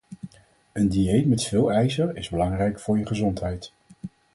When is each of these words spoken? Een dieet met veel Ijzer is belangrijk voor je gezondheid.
Een 0.71 0.89
dieet 0.89 1.27
met 1.27 1.43
veel 1.43 1.71
Ijzer 1.71 2.15
is 2.17 2.29
belangrijk 2.29 2.79
voor 2.79 2.97
je 2.97 3.05
gezondheid. 3.07 3.71